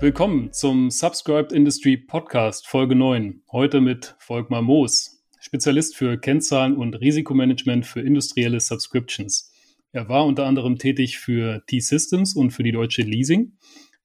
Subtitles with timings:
[0.00, 3.42] Willkommen zum Subscribed Industry Podcast Folge 9.
[3.52, 9.52] Heute mit Volkmar Moos, Spezialist für Kennzahlen und Risikomanagement für industrielle Subscriptions.
[9.92, 13.52] Er war unter anderem tätig für T-Systems und für die Deutsche Leasing.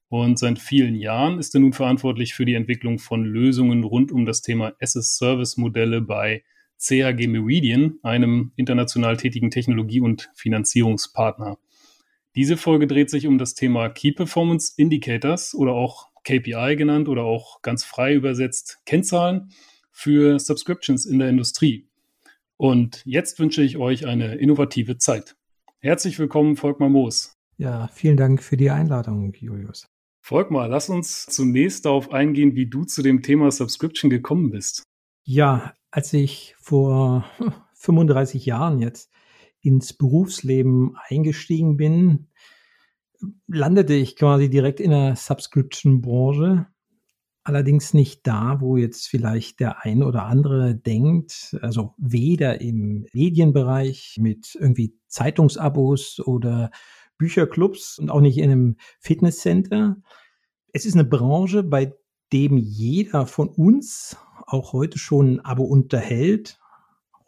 [0.08, 4.26] Und seit vielen Jahren ist er nun verantwortlich für die Entwicklung von Lösungen rund um
[4.26, 6.44] das Thema SS-Service-Modelle bei
[6.78, 11.56] CAG Meridian, einem international tätigen Technologie- und Finanzierungspartner.
[12.36, 17.22] Diese Folge dreht sich um das Thema Key Performance Indicators oder auch KPI genannt oder
[17.24, 19.52] auch ganz frei übersetzt Kennzahlen
[19.90, 21.88] für Subscriptions in der Industrie.
[22.58, 25.34] Und jetzt wünsche ich euch eine innovative Zeit.
[25.78, 27.32] Herzlich willkommen, Volkmar Moos.
[27.56, 29.86] Ja, vielen Dank für die Einladung, Julius.
[30.20, 34.82] Volkmar, lass uns zunächst darauf eingehen, wie du zu dem Thema Subscription gekommen bist.
[35.24, 37.24] Ja, als ich vor
[37.76, 39.10] 35 Jahren jetzt
[39.66, 42.28] ins Berufsleben eingestiegen bin,
[43.48, 46.66] landete ich quasi direkt in der Subscription-Branche.
[47.44, 54.16] Allerdings nicht da, wo jetzt vielleicht der ein oder andere denkt, also weder im Medienbereich
[54.20, 56.70] mit irgendwie Zeitungsabos oder
[57.18, 59.96] Bücherclubs und auch nicht in einem Fitnesscenter.
[60.72, 61.94] Es ist eine Branche, bei
[62.32, 64.16] dem jeder von uns
[64.46, 66.58] auch heute schon ein Abo unterhält,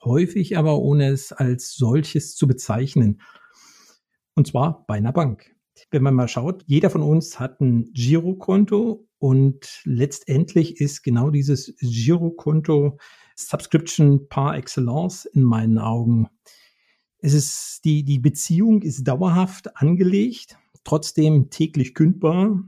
[0.03, 3.21] häufig aber ohne es als solches zu bezeichnen.
[4.35, 5.55] Und zwar bei einer Bank.
[5.91, 11.75] Wenn man mal schaut, jeder von uns hat ein Girokonto und letztendlich ist genau dieses
[11.81, 12.99] Girokonto
[13.37, 16.29] Subscription par excellence in meinen Augen.
[17.19, 22.63] Es ist die, die Beziehung ist dauerhaft angelegt, trotzdem täglich kündbar.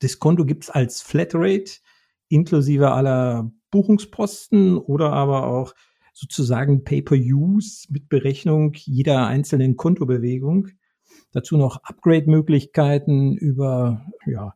[0.00, 1.80] Das Konto gibt es als Flatrate
[2.28, 5.74] inklusive aller Buchungsposten oder aber auch
[6.14, 10.68] sozusagen Pay-per-Use mit Berechnung jeder einzelnen Kontobewegung.
[11.32, 14.54] Dazu noch Upgrade-Möglichkeiten über, ja,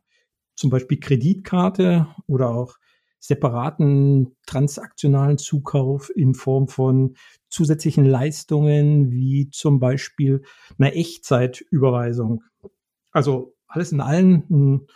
[0.55, 2.77] zum Beispiel Kreditkarte oder auch
[3.19, 7.15] separaten transaktionalen Zukauf in Form von
[7.49, 10.43] zusätzlichen Leistungen wie zum Beispiel
[10.77, 12.43] einer Echtzeitüberweisung.
[13.11, 14.87] Also alles in allem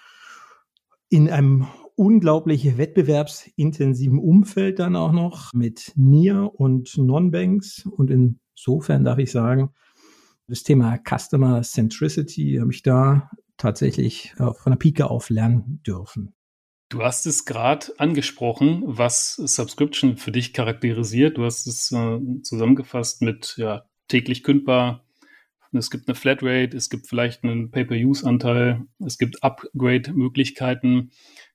[1.10, 7.86] in einem unglaublich wettbewerbsintensiven Umfeld dann auch noch mit NIR und Non-Banks.
[7.86, 9.70] Und insofern darf ich sagen,
[10.48, 16.34] das Thema Customer Centricity habe ich da tatsächlich äh, von der Pike auf lernen dürfen.
[16.90, 21.38] Du hast es gerade angesprochen, was Subscription für dich charakterisiert.
[21.38, 25.04] Du hast es äh, zusammengefasst mit ja, täglich kündbar.
[25.72, 31.10] Es gibt eine Flatrate, es gibt vielleicht einen Pay-per-Use-Anteil, es gibt Upgrade-Möglichkeiten.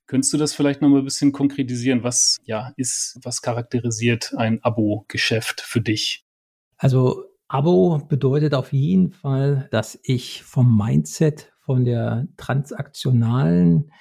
[0.09, 2.03] Könntest du das vielleicht noch mal ein bisschen konkretisieren?
[2.03, 6.25] Was ja ist, was charakterisiert ein Abo-Geschäft für dich?
[6.79, 13.93] Also Abo bedeutet auf jeden Fall, dass ich vom Mindset, von der transaktionalen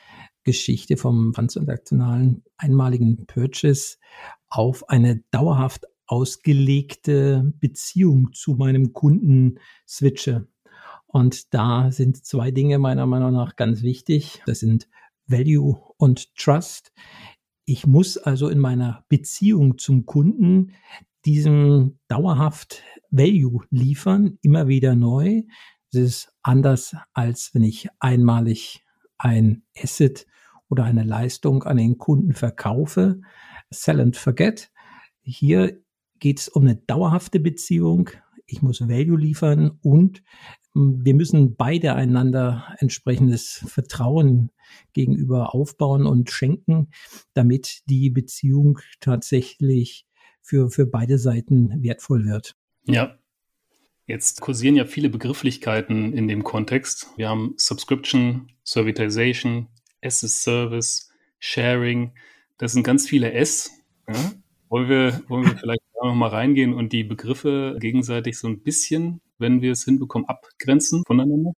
[0.44, 3.98] Geschichte, vom transaktionalen einmaligen Purchase
[4.48, 10.48] auf eine dauerhaft ausgelegte Beziehung zu meinem Kunden switche.
[11.06, 14.42] Und da sind zwei Dinge meiner Meinung nach ganz wichtig.
[14.46, 14.88] Das sind
[15.28, 16.92] Value und Trust.
[17.66, 20.74] Ich muss also in meiner Beziehung zum Kunden
[21.26, 25.44] diesem dauerhaft Value liefern, immer wieder neu.
[25.92, 28.86] Das ist anders, als wenn ich einmalig
[29.18, 30.26] ein Asset
[30.70, 33.22] oder eine Leistung an den Kunden verkaufe.
[33.70, 34.72] Sell and forget.
[35.24, 35.82] Hier
[36.20, 38.10] geht es um eine dauerhafte Beziehung.
[38.46, 40.24] Ich muss Value liefern und
[40.78, 44.52] wir müssen beide einander entsprechendes Vertrauen
[44.94, 46.90] gegenüber aufbauen und schenken,
[47.34, 50.06] damit die Beziehung tatsächlich
[50.42, 52.56] für, für beide Seiten wertvoll wird.
[52.86, 53.18] Ja.
[54.06, 57.08] Jetzt kursieren ja viele Begrifflichkeiten in dem Kontext.
[57.18, 59.68] Wir haben Subscription, Servitization,
[60.02, 62.14] as a Service, Sharing.
[62.58, 63.70] Das sind ganz viele S.
[64.08, 64.32] Ja?
[64.70, 69.20] Wollen wir, wollen wir vielleicht noch mal reingehen und die Begriffe gegenseitig so ein bisschen
[69.40, 71.54] wenn wir es hinbekommen, abgrenzen voneinander?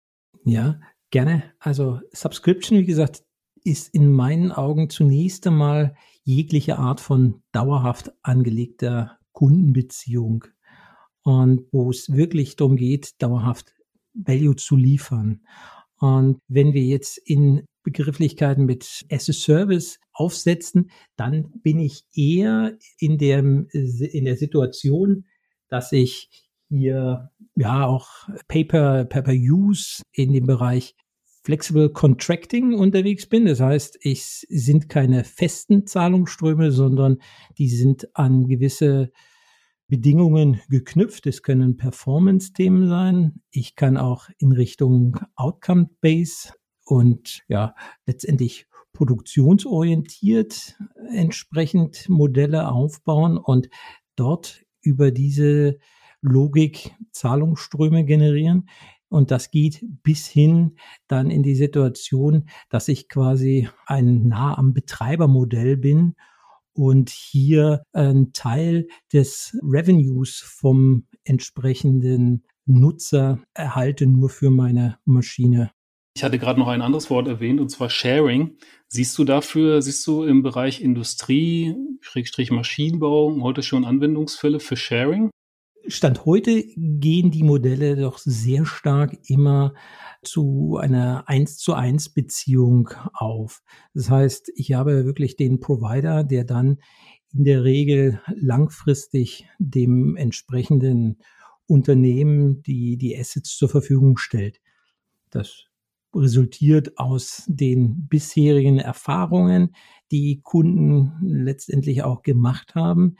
[0.44, 0.80] Ja,
[1.10, 1.52] gerne.
[1.58, 3.22] Also Subscription, wie gesagt,
[3.64, 5.94] ist in meinen Augen zunächst einmal
[6.24, 10.44] jegliche Art von dauerhaft angelegter Kundenbeziehung
[11.22, 13.74] und wo es wirklich darum geht, dauerhaft
[14.14, 15.42] Value zu liefern.
[15.98, 22.76] Und wenn wir jetzt in Begrifflichkeiten mit as a Service aufsetzen, dann bin ich eher
[22.98, 25.26] in der, in der Situation,
[25.68, 30.94] dass ich hier ja auch Paper, Paper Use in dem Bereich
[31.42, 33.46] Flexible Contracting unterwegs bin.
[33.46, 37.18] Das heißt, es sind keine festen Zahlungsströme, sondern
[37.56, 39.10] die sind an gewisse
[39.88, 41.26] Bedingungen geknüpft.
[41.26, 43.40] Es können Performance-Themen sein.
[43.50, 46.52] Ich kann auch in Richtung Outcome-Base
[46.84, 47.74] und ja,
[48.06, 50.76] letztendlich produktionsorientiert
[51.12, 53.68] entsprechend Modelle aufbauen und
[54.16, 55.78] dort über diese
[56.20, 58.68] Logik Zahlungsströme generieren.
[59.08, 60.76] Und das geht bis hin
[61.06, 66.14] dann in die Situation, dass ich quasi ein nah am Betreibermodell bin
[66.74, 75.70] und hier ein Teil des Revenues vom entsprechenden Nutzer erhalte nur für meine Maschine.
[76.14, 78.58] Ich hatte gerade noch ein anderes Wort erwähnt, und zwar Sharing.
[78.88, 81.74] Siehst du dafür, siehst du im Bereich Industrie,
[82.50, 85.30] Maschinenbau, heute schon Anwendungsfälle für Sharing?
[85.88, 89.72] Stand heute gehen die Modelle doch sehr stark immer
[90.22, 93.62] zu einer 1 zu 1 Beziehung auf.
[93.94, 96.78] Das heißt, ich habe wirklich den Provider, der dann
[97.32, 101.18] in der Regel langfristig dem entsprechenden
[101.66, 104.60] Unternehmen die, die Assets zur Verfügung stellt.
[105.30, 105.67] Das
[106.14, 109.74] resultiert aus den bisherigen Erfahrungen,
[110.10, 113.16] die Kunden letztendlich auch gemacht haben.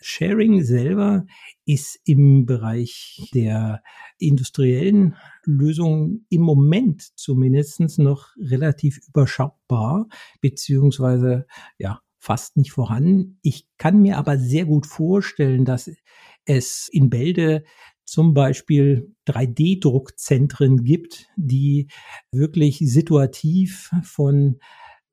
[0.00, 1.26] Sharing selber
[1.66, 3.82] ist im Bereich der
[4.18, 5.14] industriellen
[5.44, 10.08] Lösungen im Moment zumindest noch relativ überschaubar,
[10.40, 11.46] beziehungsweise
[11.76, 13.38] ja, fast nicht vorhanden.
[13.42, 15.90] Ich kann mir aber sehr gut vorstellen, dass
[16.44, 17.64] es in Bälde
[18.10, 21.86] zum Beispiel 3D-Druckzentren gibt, die
[22.32, 24.58] wirklich situativ von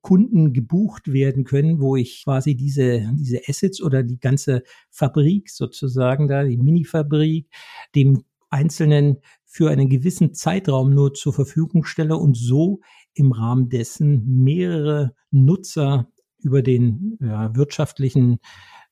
[0.00, 6.26] Kunden gebucht werden können, wo ich quasi diese, diese Assets oder die ganze Fabrik sozusagen
[6.26, 7.48] da, die Mini-Fabrik,
[7.94, 12.80] dem Einzelnen für einen gewissen Zeitraum nur zur Verfügung stelle und so
[13.14, 16.10] im Rahmen dessen mehrere Nutzer
[16.40, 18.40] über den ja, wirtschaftlichen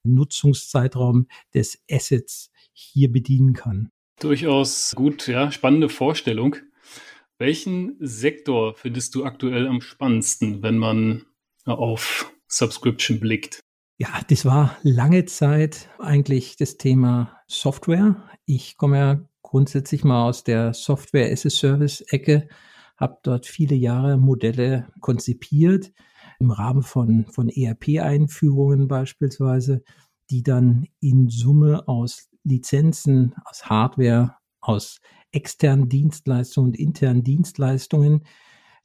[0.04, 3.90] Nutzungszeitraum des Assets hier bedienen kann.
[4.20, 6.56] Durchaus gut, ja, spannende Vorstellung.
[7.38, 11.26] Welchen Sektor findest du aktuell am spannendsten, wenn man
[11.66, 13.60] auf Subscription blickt?
[13.98, 18.16] Ja, das war lange Zeit eigentlich das Thema Software.
[18.46, 22.48] Ich komme ja grundsätzlich mal aus der Software as a Service Ecke,
[22.96, 25.92] habe dort viele Jahre Modelle konzipiert
[26.40, 29.82] im Rahmen von, von ERP-Einführungen beispielsweise,
[30.30, 35.00] die dann in Summe aus Lizenzen, aus Hardware, aus
[35.32, 38.24] externen Dienstleistungen und internen Dienstleistungen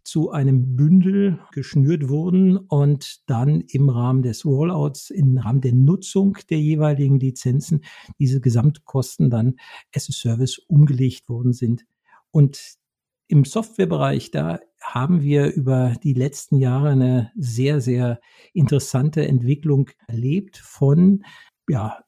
[0.03, 6.37] zu einem Bündel geschnürt wurden und dann im Rahmen des Rollouts, im Rahmen der Nutzung
[6.49, 7.83] der jeweiligen Lizenzen,
[8.17, 9.57] diese Gesamtkosten dann
[9.95, 11.85] as a Service umgelegt worden sind.
[12.31, 12.77] Und
[13.27, 18.19] im Softwarebereich, da haben wir über die letzten Jahre eine sehr, sehr
[18.53, 21.23] interessante Entwicklung erlebt von
[21.69, 22.03] ja,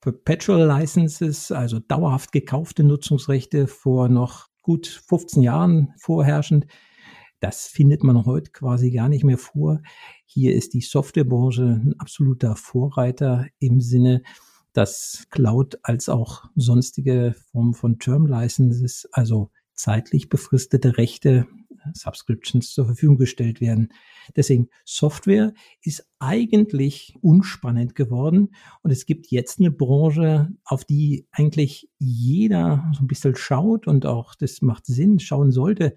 [0.00, 6.66] Perpetual Licenses, also dauerhaft gekaufte Nutzungsrechte vor noch gut 15 Jahren vorherrschend.
[7.40, 9.80] Das findet man heute quasi gar nicht mehr vor.
[10.26, 14.22] Hier ist die Softwarebranche ein absoluter Vorreiter im Sinne,
[14.72, 21.46] dass Cloud als auch sonstige Formen von Term Licenses, also zeitlich befristete Rechte
[21.94, 23.92] Subscriptions zur Verfügung gestellt werden.
[24.36, 31.88] Deswegen Software ist eigentlich unspannend geworden und es gibt jetzt eine Branche, auf die eigentlich
[31.98, 35.94] jeder so ein bisschen schaut und auch das macht Sinn, schauen sollte.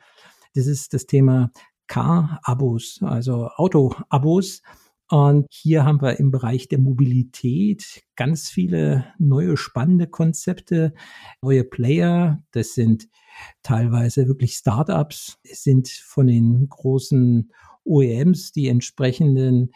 [0.55, 1.51] Das ist das Thema
[1.87, 4.61] Car-Abos, also Auto-Abos.
[5.09, 10.93] Und hier haben wir im Bereich der Mobilität ganz viele neue spannende Konzepte,
[11.41, 12.43] neue Player.
[12.51, 13.09] Das sind
[13.61, 17.51] teilweise wirklich Startups, sind von den großen
[17.85, 19.71] OEMs die entsprechenden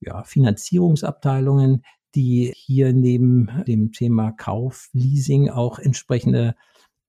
[0.00, 1.84] ja, Finanzierungsabteilungen,
[2.14, 6.54] die hier neben dem Thema Kauf, Leasing auch entsprechende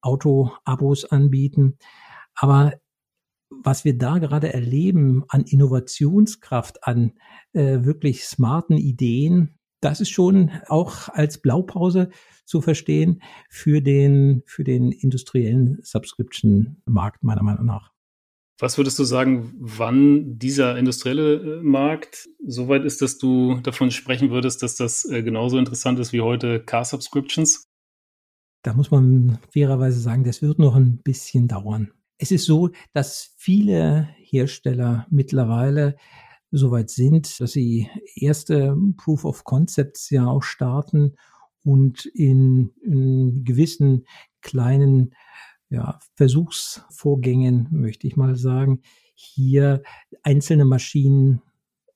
[0.00, 1.78] Auto-Abos anbieten.
[2.34, 2.74] Aber
[3.50, 7.12] was wir da gerade erleben an Innovationskraft, an
[7.52, 12.10] äh, wirklich smarten Ideen, das ist schon auch als Blaupause
[12.44, 17.95] zu verstehen für den, für den industriellen Subscription-Markt, meiner Meinung nach.
[18.58, 23.90] Was würdest du sagen, wann dieser industrielle äh, Markt so weit ist, dass du davon
[23.90, 27.68] sprechen würdest, dass das äh, genauso interessant ist wie heute Car-Subscriptions?
[28.62, 31.92] Da muss man fairerweise sagen, das wird noch ein bisschen dauern.
[32.18, 35.96] Es ist so, dass viele Hersteller mittlerweile
[36.50, 41.14] soweit sind, dass sie erste Proof of Concepts ja auch starten
[41.62, 44.06] und in, in gewissen
[44.40, 45.14] kleinen
[45.68, 48.82] ja, Versuchsvorgängen, möchte ich mal sagen,
[49.14, 49.82] hier
[50.22, 51.42] einzelne Maschinen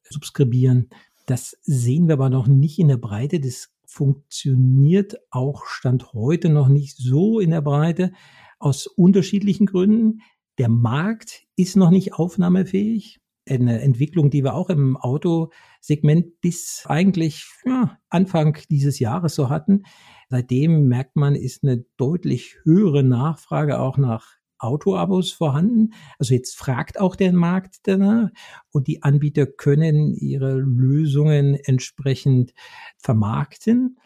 [0.09, 0.91] subskribieren.
[1.27, 3.41] Das sehen wir aber noch nicht in der Breite.
[3.41, 8.12] Das funktioniert auch Stand heute noch nicht so in der Breite
[8.59, 10.21] aus unterschiedlichen Gründen.
[10.59, 13.21] Der Markt ist noch nicht aufnahmefähig.
[13.50, 19.85] Eine Entwicklung, die wir auch im Autosegment bis eigentlich ja, Anfang dieses Jahres so hatten.
[20.28, 25.95] Seitdem merkt man, ist eine deutlich höhere Nachfrage auch nach Autoabos vorhanden.
[26.19, 28.28] Also jetzt fragt auch der Markt danach
[28.71, 32.52] und die Anbieter können ihre Lösungen entsprechend
[32.99, 33.99] vermarkten.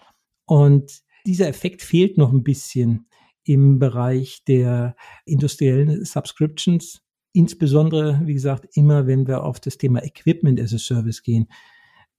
[0.47, 3.07] Und dieser Effekt fehlt noch ein bisschen
[3.45, 4.97] im Bereich der
[5.27, 7.04] industriellen Subscriptions.
[7.37, 11.49] Insbesondere, wie gesagt, immer wenn wir auf das Thema Equipment as a Service gehen.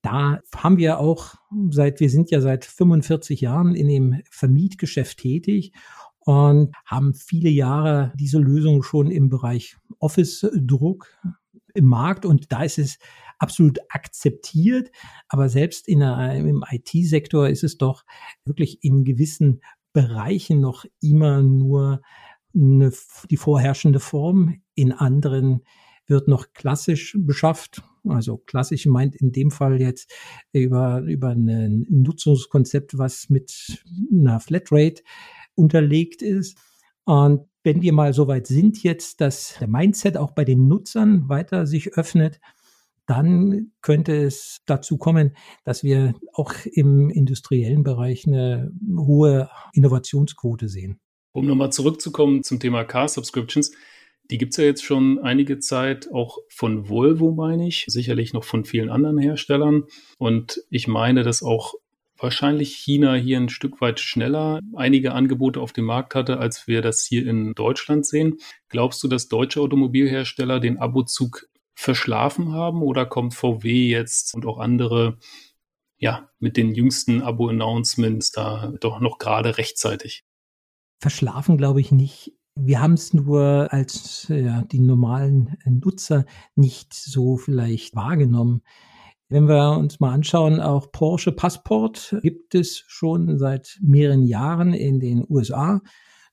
[0.01, 1.36] Da haben wir auch
[1.72, 5.72] seit, wir sind ja seit 45 Jahren in dem Vermietgeschäft tätig
[6.19, 11.07] und haben viele Jahre diese Lösung schon im Bereich Office-Druck
[11.74, 13.00] im Markt und da ist es
[13.39, 14.91] absolut akzeptiert.
[15.29, 18.03] Aber selbst in der, im IT-Sektor ist es doch
[18.43, 19.62] wirklich in gewissen
[19.93, 22.01] Bereichen noch immer nur
[22.55, 22.91] eine,
[23.29, 24.62] die vorherrschende Form.
[24.74, 25.62] In anderen
[26.07, 27.83] wird noch klassisch beschafft.
[28.07, 30.13] Also klassisch meint in dem Fall jetzt
[30.51, 35.01] über, über ein Nutzungskonzept, was mit einer Flatrate
[35.55, 36.57] unterlegt ist.
[37.05, 41.27] Und wenn wir mal so weit sind jetzt, dass der Mindset auch bei den Nutzern
[41.29, 42.39] weiter sich öffnet,
[43.07, 51.00] dann könnte es dazu kommen, dass wir auch im industriellen Bereich eine hohe Innovationsquote sehen.
[51.36, 53.74] Um nochmal zurückzukommen zum Thema Car Subscriptions,
[54.32, 58.46] die gibt es ja jetzt schon einige Zeit, auch von Volvo meine ich, sicherlich noch
[58.46, 59.84] von vielen anderen Herstellern.
[60.18, 61.74] Und ich meine, dass auch
[62.18, 66.82] wahrscheinlich China hier ein Stück weit schneller einige Angebote auf dem Markt hatte, als wir
[66.82, 68.38] das hier in Deutschland sehen.
[68.70, 74.58] Glaubst du, dass deutsche Automobilhersteller den Abozug verschlafen haben oder kommt VW jetzt und auch
[74.58, 75.18] andere
[75.98, 80.25] ja mit den jüngsten Abo-Announcements da doch noch gerade rechtzeitig?
[81.05, 82.33] Verschlafen glaube ich nicht.
[82.55, 88.63] Wir haben es nur als ja, die normalen Nutzer nicht so vielleicht wahrgenommen.
[89.29, 95.00] Wenn wir uns mal anschauen, auch Porsche Passport gibt es schon seit mehreren Jahren in
[95.00, 95.79] den USA.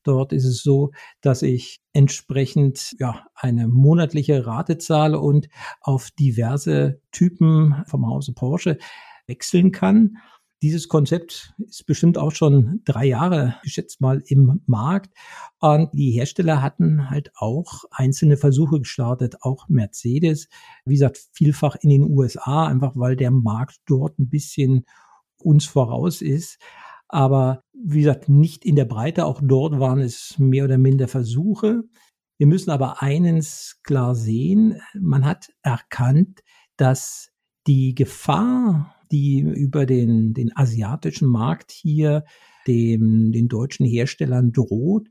[0.04, 5.50] Dort ist es so, dass ich entsprechend ja, eine monatliche Rate zahle und
[5.82, 8.78] auf diverse Typen vom Hause Porsche
[9.26, 10.16] wechseln kann.
[10.62, 15.12] Dieses Konzept ist bestimmt auch schon drei Jahre geschätzt mal im Markt.
[15.58, 20.48] Und die Hersteller hatten halt auch einzelne Versuche gestartet, auch Mercedes.
[20.84, 24.84] Wie gesagt, vielfach in den USA, einfach weil der Markt dort ein bisschen
[25.38, 26.58] uns voraus ist
[27.12, 29.26] aber wie gesagt, nicht in der Breite.
[29.26, 31.82] Auch dort waren es mehr oder minder Versuche.
[32.38, 34.80] Wir müssen aber eines klar sehen.
[34.94, 36.40] Man hat erkannt,
[36.76, 37.30] dass
[37.66, 42.24] die Gefahr, die über den, den asiatischen Markt hier
[42.66, 45.08] dem, den deutschen Herstellern droht,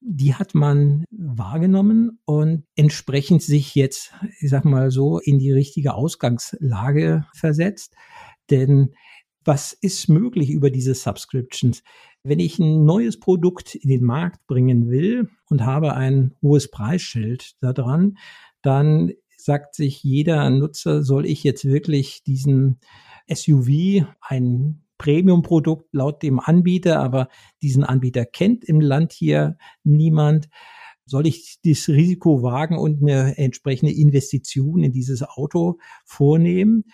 [0.00, 5.94] die hat man wahrgenommen und entsprechend sich jetzt, ich sag mal so, in die richtige
[5.94, 7.94] Ausgangslage versetzt.
[8.50, 8.94] Denn
[9.44, 11.82] was ist möglich über diese Subscriptions?
[12.22, 17.54] Wenn ich ein neues Produkt in den Markt bringen will und habe ein hohes Preisschild
[17.60, 18.18] da dran,
[18.62, 22.80] dann sagt sich jeder Nutzer, soll ich jetzt wirklich diesen
[23.32, 27.28] SUV, ein Premium-Produkt laut dem Anbieter, aber
[27.62, 30.48] diesen Anbieter kennt im Land hier niemand.
[31.06, 36.84] Soll ich das Risiko wagen und eine entsprechende Investition in dieses Auto vornehmen?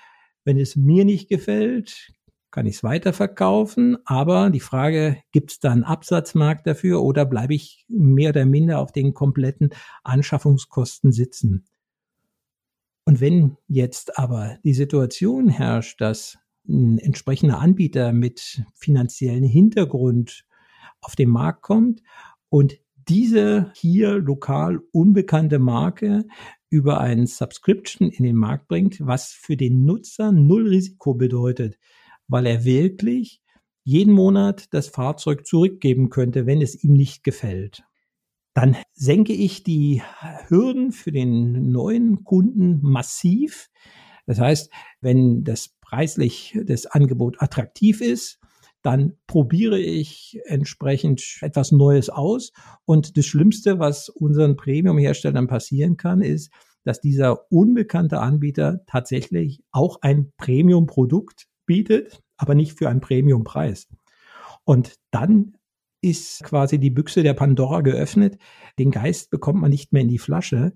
[0.45, 2.13] Wenn es mir nicht gefällt,
[2.55, 3.97] kann ich es weiterverkaufen.
[4.05, 8.79] Aber die Frage, gibt es da einen Absatzmarkt dafür oder bleibe ich mehr oder minder
[8.79, 9.71] auf den kompletten
[10.05, 11.67] Anschaffungskosten sitzen?
[13.05, 20.47] Und wenn jetzt aber die Situation herrscht, dass ein entsprechender Anbieter mit finanziellen Hintergrund
[21.01, 22.03] auf den Markt kommt
[22.49, 26.25] und diese hier lokal unbekannte Marke
[26.71, 31.79] über einen Subscription in den Markt bringt, was für den Nutzer null Risiko bedeutet
[32.29, 33.41] weil er wirklich
[33.85, 37.85] jeden Monat das Fahrzeug zurückgeben könnte, wenn es ihm nicht gefällt.
[38.55, 40.03] Dann senke ich die
[40.49, 43.69] Hürden für den neuen Kunden massiv.
[44.27, 48.39] Das heißt, wenn das preislich das Angebot attraktiv ist,
[48.83, 52.53] dann probiere ich entsprechend etwas Neues aus.
[52.85, 56.53] Und das Schlimmste, was unseren Premium-Herstellern passieren kann, ist,
[56.85, 63.89] dass dieser unbekannte Anbieter tatsächlich auch ein Premium-Produkt bietet, aber nicht für einen Premiumpreis.
[64.65, 65.57] Und dann
[66.05, 68.39] ist quasi die Büchse der Pandora geöffnet.
[68.79, 70.75] Den Geist bekommt man nicht mehr in die Flasche.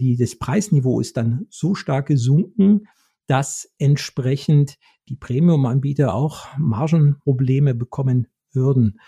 [0.00, 2.88] Die, das Preisniveau ist dann so stark gesunken,
[3.26, 8.98] dass entsprechend die Premium-Anbieter auch Margenprobleme bekommen würden.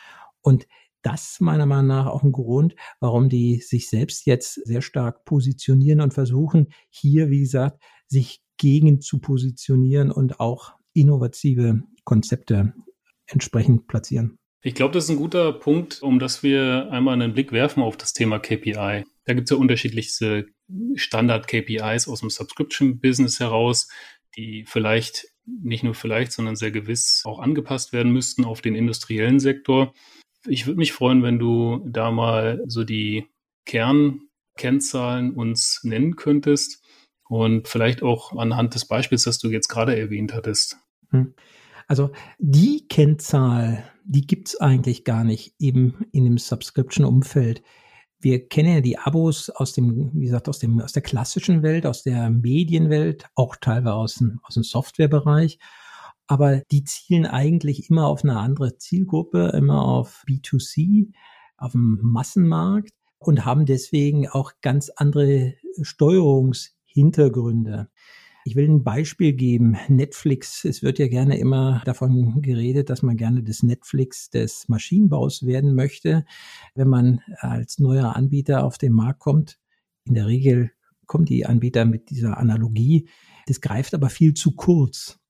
[0.43, 0.67] Und
[1.00, 6.00] das meiner Meinung nach auch ein Grund, warum die sich selbst jetzt sehr stark positionieren
[6.00, 12.75] und versuchen, hier, wie gesagt, sich gegen zu positionieren und auch innovative Konzepte
[13.26, 14.38] entsprechend platzieren.
[14.64, 17.97] Ich glaube, das ist ein guter Punkt, um dass wir einmal einen Blick werfen auf
[17.97, 19.04] das Thema KPI.
[19.25, 20.47] Da gibt es ja unterschiedlichste
[20.95, 23.88] Standard-KPIs aus dem Subscription-Business heraus,
[24.37, 29.40] die vielleicht nicht nur vielleicht, sondern sehr gewiss auch angepasst werden müssten auf den industriellen
[29.40, 29.92] Sektor.
[30.47, 33.26] Ich würde mich freuen, wenn du da mal so die
[33.66, 36.85] Kernkennzahlen uns nennen könntest
[37.28, 40.78] und vielleicht auch anhand des Beispiels, das du jetzt gerade erwähnt hattest.
[41.11, 41.35] Hm.
[41.92, 47.62] Also die Kennzahl, die gibt's eigentlich gar nicht eben in dem Subscription-Umfeld.
[48.18, 51.84] Wir kennen ja die Abos aus dem, wie gesagt, aus dem, aus der klassischen Welt,
[51.84, 55.58] aus der Medienwelt, auch teilweise aus dem, aus dem Softwarebereich.
[56.26, 61.12] Aber die zielen eigentlich immer auf eine andere Zielgruppe, immer auf B2C,
[61.58, 67.90] auf dem Massenmarkt und haben deswegen auch ganz andere Steuerungshintergründe.
[68.44, 69.76] Ich will ein Beispiel geben.
[69.87, 75.46] Netflix, es wird ja gerne immer davon geredet, dass man gerne das Netflix des Maschinenbaus
[75.46, 76.25] werden möchte,
[76.75, 79.61] wenn man als neuer Anbieter auf den Markt kommt.
[80.04, 80.72] In der Regel
[81.06, 83.08] kommen die Anbieter mit dieser Analogie.
[83.46, 85.20] Das greift aber viel zu kurz.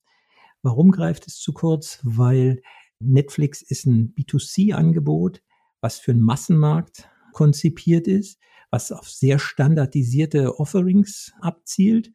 [0.62, 2.00] Warum greift es zu kurz?
[2.04, 2.62] Weil
[2.99, 5.42] Netflix ist ein B2C-Angebot,
[5.83, 8.38] was für einen Massenmarkt konzipiert ist,
[8.71, 12.12] was auf sehr standardisierte Offerings abzielt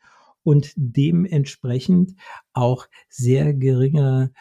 [0.48, 2.16] und dementsprechend
[2.54, 4.32] auch sehr geringe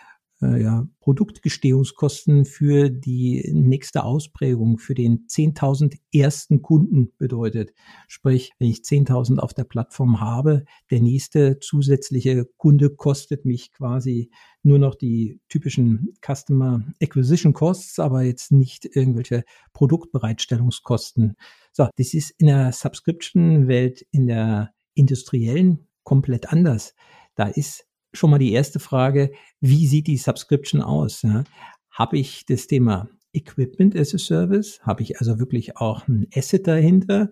[0.40, 7.72] äh, ja, Produktgestehungskosten für die nächste Ausprägung, für den 10.000 ersten Kunden bedeutet.
[8.06, 14.30] Sprich, wenn ich 10.000 auf der Plattform habe, der nächste zusätzliche Kunde kostet mich quasi
[14.62, 21.34] nur noch die typischen Customer Acquisition Costs, aber jetzt nicht irgendwelche Produktbereitstellungskosten.
[21.72, 26.94] So, das ist in der Subscription-Welt, in der industriellen komplett anders.
[27.34, 31.22] Da ist schon mal die erste Frage, wie sieht die Subscription aus?
[31.22, 31.44] Ja?
[31.90, 34.80] Habe ich das Thema Equipment as a Service?
[34.82, 37.30] Habe ich also wirklich auch ein Asset dahinter?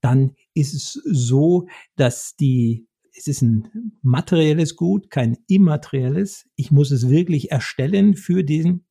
[0.00, 6.48] Dann ist es so, dass die es ist ein materielles Gut, kein immaterielles.
[6.56, 8.86] Ich muss es wirklich erstellen für den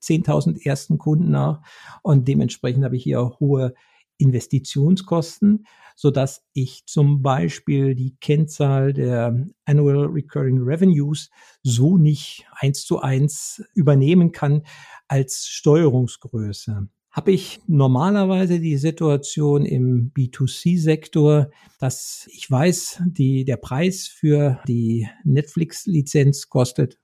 [0.00, 1.62] 10.000 ersten Kunden nach.
[2.02, 3.74] Und dementsprechend habe ich hier auch hohe
[4.18, 11.30] Investitionskosten, so dass ich zum Beispiel die Kennzahl der Annual Recurring Revenues
[11.62, 14.62] so nicht eins zu eins übernehmen kann
[15.08, 16.88] als Steuerungsgröße.
[17.10, 25.08] Habe ich normalerweise die Situation im B2C-Sektor, dass ich weiß, die, der Preis für die
[25.24, 26.98] Netflix-Lizenz kostet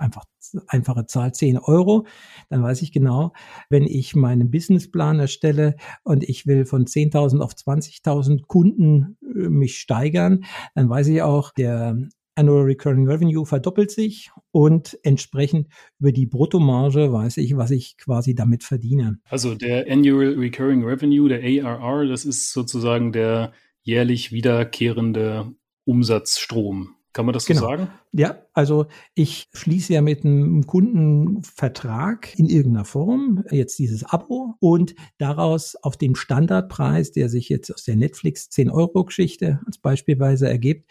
[0.00, 0.24] einfach
[0.66, 2.06] einfache Zahl 10 Euro,
[2.48, 3.32] dann weiß ich genau,
[3.68, 9.78] wenn ich meinen Businessplan erstelle und ich will von 10.000 auf 20.000 Kunden äh, mich
[9.78, 11.96] steigern, dann weiß ich auch, der
[12.36, 18.34] Annual Recurring Revenue verdoppelt sich und entsprechend über die Bruttomarge weiß ich, was ich quasi
[18.34, 19.18] damit verdiene.
[19.28, 25.52] Also der Annual Recurring Revenue, der ARR, das ist sozusagen der jährlich wiederkehrende
[25.84, 26.94] Umsatzstrom.
[27.12, 27.66] Kann man das so genau.
[27.66, 27.90] sagen?
[28.12, 34.94] Ja, also ich schließe ja mit einem Kundenvertrag in irgendeiner Form, jetzt dieses Abo und
[35.18, 40.48] daraus auf dem Standardpreis, der sich jetzt aus der Netflix 10 Euro Geschichte als beispielsweise
[40.48, 40.88] ergibt,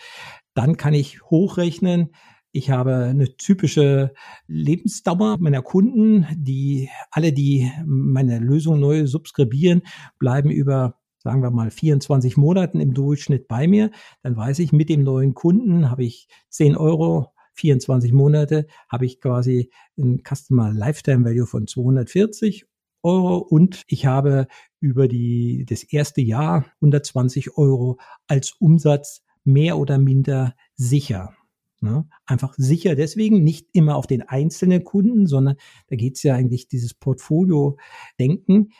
[0.53, 2.09] dann kann ich hochrechnen,
[2.51, 4.11] ich habe eine typische
[4.47, 9.83] Lebensdauer meiner Kunden, die alle, die meine Lösung neu subskribieren,
[10.17, 10.98] bleiben über
[11.29, 13.91] sagen wir mal 24 Monaten im Durchschnitt bei mir,
[14.23, 19.21] dann weiß ich, mit dem neuen Kunden habe ich 10 Euro, 24 Monate, habe ich
[19.21, 22.65] quasi ein Customer Lifetime Value von 240
[23.03, 24.47] Euro und ich habe
[24.79, 31.35] über die, das erste Jahr 120 Euro als Umsatz mehr oder minder sicher.
[31.79, 32.07] Ne?
[32.25, 35.57] Einfach sicher deswegen, nicht immer auf den einzelnen Kunden, sondern
[35.89, 38.71] da geht es ja eigentlich dieses Portfolio-Denken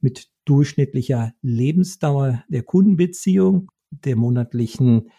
[0.00, 5.10] mit durchschnittlicher Lebensdauer der Kundenbeziehung, der monatlichen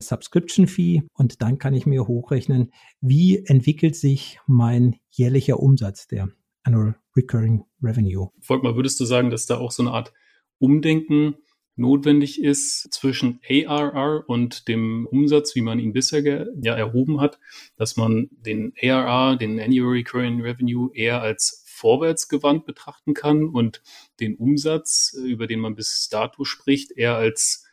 [0.00, 6.28] Subscription Fee und dann kann ich mir hochrechnen, wie entwickelt sich mein jährlicher Umsatz, der
[6.62, 8.30] Annual Recurring Revenue.
[8.40, 10.12] Volkmar, würdest du sagen, dass da auch so eine Art
[10.58, 11.34] Umdenken
[11.76, 17.38] notwendig ist zwischen ARR und dem Umsatz, wie man ihn bisher ja erhoben hat,
[17.76, 23.82] dass man den ARR, den Annual Recurring Revenue eher als vorwärtsgewandt betrachten kann und
[24.20, 27.66] den Umsatz, äh, über den man bis dato spricht, eher als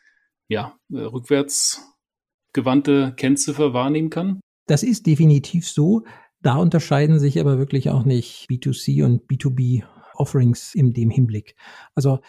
[0.48, 4.40] ja, äh, rückwärtsgewandte Kennziffer wahrnehmen kann?
[4.66, 6.04] Das ist definitiv so.
[6.40, 11.56] Da unterscheiden sich aber wirklich auch nicht B2C und B2B Offerings in dem Hinblick.
[11.94, 12.20] Also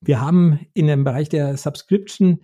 [0.00, 2.40] wir haben in dem Bereich der Subscription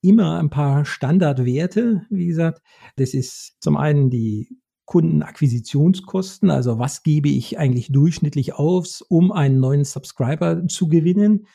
[0.00, 2.62] immer ein paar Standardwerte, wie gesagt.
[2.96, 4.48] Das ist zum einen die
[4.88, 11.46] Kundenakquisitionskosten, also was gebe ich eigentlich durchschnittlich aus, um einen neuen Subscriber zu gewinnen.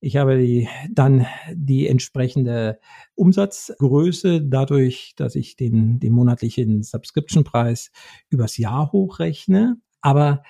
[0.00, 2.78] Ich habe die, dann die entsprechende
[3.16, 7.90] Umsatzgröße dadurch, dass ich den, den monatlichen Subscription-Preis
[8.28, 9.78] übers Jahr hochrechne.
[10.00, 10.44] Aber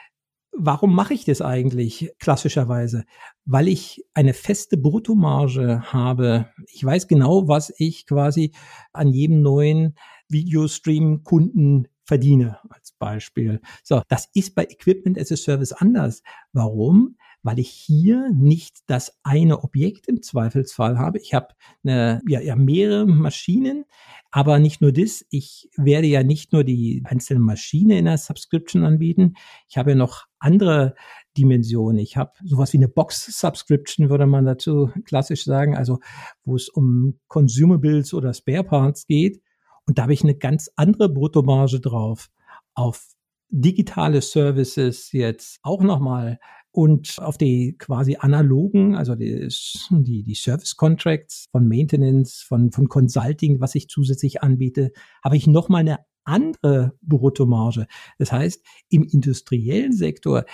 [0.53, 3.05] warum mache ich das eigentlich klassischerweise?
[3.47, 6.51] Weil ich eine feste Bruttomarge habe.
[6.67, 8.53] Ich weiß genau, was ich quasi
[8.93, 9.95] an jedem neuen
[10.29, 13.61] Videostream-Kunden verdiene, als Beispiel.
[13.85, 16.23] So, das ist bei Equipment as a Service anders.
[16.53, 17.17] Warum?
[17.43, 21.19] Weil ich hier nicht das eine Objekt im Zweifelsfall habe.
[21.19, 21.49] Ich habe
[21.85, 23.85] eine, ja, ja, mehrere Maschinen,
[24.31, 25.25] aber nicht nur das.
[25.29, 29.35] Ich werde ja nicht nur die einzelne Maschine in der Subscription anbieten.
[29.69, 30.95] Ich habe ja noch andere
[31.37, 31.99] Dimensionen.
[31.99, 36.01] Ich habe sowas wie eine Box-Subscription, würde man dazu klassisch sagen, also
[36.45, 39.43] wo es um Consumables oder Spare Parts geht.
[39.89, 42.29] Und da habe ich eine ganz andere Bruttomarge drauf.
[42.75, 43.09] Auf
[43.49, 46.39] digitale Services jetzt auch nochmal
[46.71, 49.49] und auf die quasi analogen, also die,
[49.91, 54.93] die, die Service Contracts von Maintenance, von, von Consulting, was ich zusätzlich anbiete,
[55.25, 57.87] habe ich nochmal eine andere Bruttomarge.
[58.19, 60.45] Das heißt, im industriellen Sektor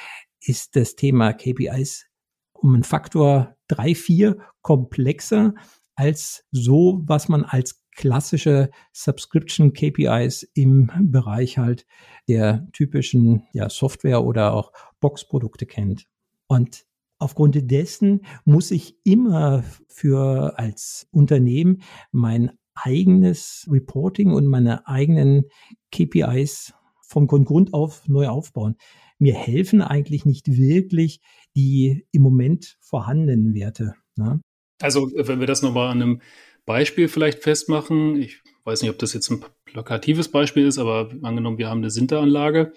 [0.40, 2.06] ist das Thema KPIs
[2.52, 5.54] um einen Faktor drei, vier komplexer
[5.96, 11.86] als so, was man als klassische Subscription KPIs im Bereich halt
[12.28, 16.06] der typischen ja, Software oder auch Boxprodukte kennt.
[16.46, 16.86] Und
[17.18, 25.44] aufgrund dessen muss ich immer für als Unternehmen mein eigenes Reporting und meine eigenen
[25.92, 28.76] KPIs vom Grund auf neu aufbauen.
[29.18, 31.20] Mir helfen eigentlich nicht wirklich
[31.54, 33.94] die im Moment vorhandenen Werte.
[34.16, 34.40] Ne?
[34.80, 36.20] Also wenn wir das nochmal an einem
[36.66, 38.20] Beispiel vielleicht festmachen.
[38.20, 41.90] Ich weiß nicht, ob das jetzt ein plakatives Beispiel ist, aber angenommen, wir haben eine
[41.90, 42.72] Sinteranlage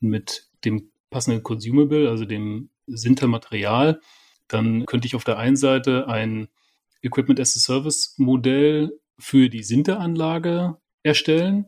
[0.00, 4.00] mit dem passenden Consumable, also dem Sintermaterial,
[4.48, 6.48] dann könnte ich auf der einen Seite ein
[7.02, 11.66] Equipment as a Service Modell für die Sinteranlage erstellen,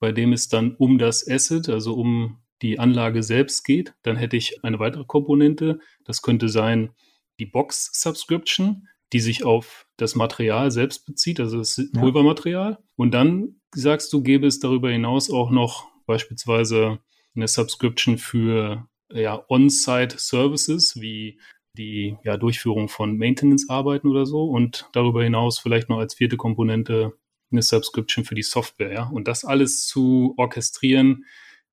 [0.00, 3.94] bei dem es dann um das Asset, also um die Anlage selbst geht.
[4.02, 5.78] Dann hätte ich eine weitere Komponente.
[6.04, 6.90] Das könnte sein
[7.38, 12.72] die Box Subscription die sich auf das Material selbst bezieht, also das Pulvermaterial.
[12.72, 12.78] Ja.
[12.96, 16.98] Und dann sagst du, gäbe es darüber hinaus auch noch beispielsweise
[17.34, 21.38] eine Subscription für ja, On-Site Services wie
[21.76, 27.12] die ja, Durchführung von Maintenance-Arbeiten oder so und darüber hinaus vielleicht noch als vierte Komponente
[27.50, 28.92] eine Subscription für die Software.
[28.92, 29.08] Ja?
[29.08, 31.24] Und das alles zu orchestrieren,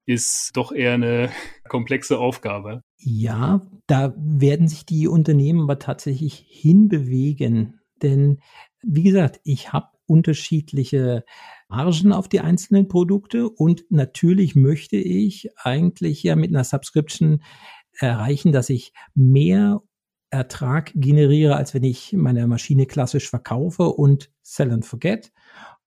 [0.06, 1.30] ist doch eher eine
[1.70, 2.82] komplexe Aufgabe.
[2.98, 7.80] Ja, da werden sich die Unternehmen aber tatsächlich hinbewegen.
[8.04, 8.40] Denn,
[8.82, 11.24] wie gesagt, ich habe unterschiedliche
[11.70, 17.42] Margen auf die einzelnen Produkte und natürlich möchte ich eigentlich ja mit einer Subscription
[17.94, 19.82] erreichen, dass ich mehr
[20.30, 25.32] Ertrag generiere, als wenn ich meine Maschine klassisch verkaufe und sell and forget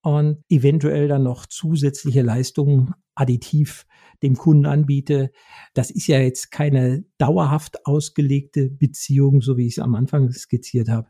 [0.03, 3.87] und eventuell dann noch zusätzliche Leistungen additiv
[4.23, 5.33] dem Kunden anbiete.
[5.75, 10.89] Das ist ja jetzt keine dauerhaft ausgelegte Beziehung, so wie ich es am Anfang skizziert
[10.89, 11.09] habe.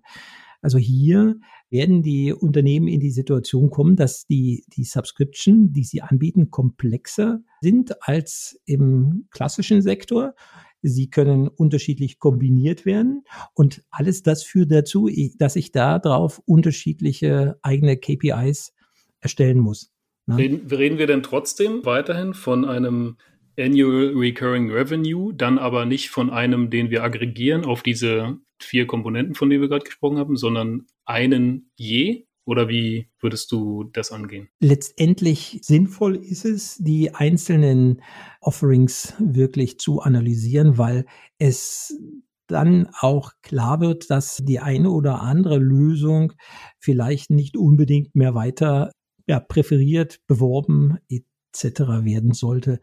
[0.63, 1.39] Also hier
[1.71, 7.41] werden die Unternehmen in die Situation kommen, dass die, die Subscription, die sie anbieten, komplexer
[7.61, 10.35] sind als im klassischen Sektor.
[10.83, 17.59] Sie können unterschiedlich kombiniert werden und alles das führt dazu, dass ich da drauf unterschiedliche
[17.63, 18.73] eigene KPIs
[19.21, 19.91] erstellen muss.
[20.27, 20.37] Ne?
[20.37, 23.17] Reden, reden wir denn trotzdem weiterhin von einem
[23.59, 29.35] Annual Recurring Revenue, dann aber nicht von einem, den wir aggregieren auf diese vier Komponenten,
[29.35, 32.27] von denen wir gerade gesprochen haben, sondern einen je?
[32.45, 34.49] Oder wie würdest du das angehen?
[34.61, 38.03] Letztendlich sinnvoll ist es, die einzelnen
[38.41, 41.07] Offerings wirklich zu analysieren, weil
[41.39, 41.99] es
[42.47, 46.35] dann auch klar wird, dass die eine oder andere Lösung
[46.79, 48.93] vielleicht nicht unbedingt mehr weiter
[49.27, 51.81] ja, präferiert, beworben etc.
[52.05, 52.81] werden sollte.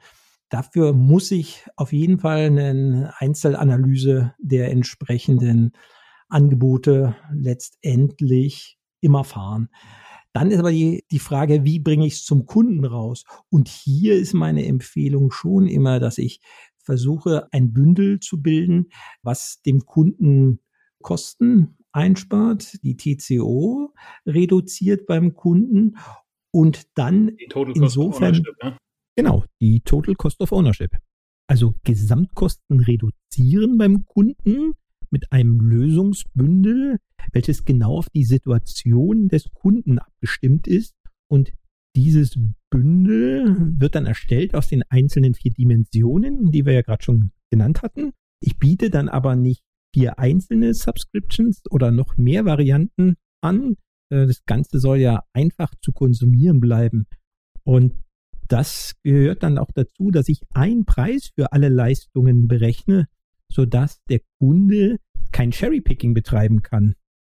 [0.50, 5.72] Dafür muss ich auf jeden Fall eine Einzelanalyse der entsprechenden
[6.30, 9.70] Angebote letztendlich immer fahren.
[10.32, 13.24] Dann ist aber die, die Frage, wie bringe ich es zum Kunden raus?
[13.50, 16.42] Und hier ist meine Empfehlung schon immer, dass ich
[16.80, 18.90] versuche, ein Bündel zu bilden,
[19.22, 20.60] was dem Kunden
[21.02, 23.94] Kosten einspart, die TCO
[24.26, 25.98] reduziert beim Kunden
[26.52, 27.38] und dann
[27.76, 28.78] insofern ja?
[29.16, 30.98] Genau die Total Cost of Ownership.
[31.48, 34.74] also Gesamtkosten reduzieren beim Kunden
[35.12, 36.98] mit einem Lösungsbündel,
[37.32, 40.96] welches genau auf die Situation des Kunden abgestimmt ist.
[41.30, 41.54] Und
[41.96, 42.40] dieses
[42.72, 47.84] Bündel wird dann erstellt aus den einzelnen vier Dimensionen, die wir ja gerade schon genannt
[47.84, 48.14] hatten.
[48.42, 49.62] Ich biete dann aber nicht
[49.94, 53.76] vier einzelne Subscriptions oder noch mehr Varianten an.
[54.10, 57.06] Äh, das Ganze soll ja einfach zu konsumieren bleiben.
[57.64, 58.03] Und
[58.48, 63.08] das gehört dann auch dazu, dass ich einen Preis für alle Leistungen berechne,
[63.52, 64.98] sodass der Kunde
[65.32, 66.96] kein Cherrypicking betreiben kann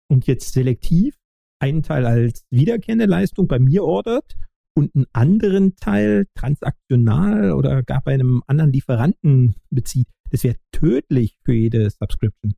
[0.08, 1.16] und jetzt selektiv
[1.60, 4.36] einen Teil als wiederkehrende Leistung bei mir ordert
[4.76, 10.08] und einen anderen Teil transaktional oder gar bei einem anderen Lieferanten bezieht.
[10.32, 12.56] Das wäre tödlich für jede Subscription.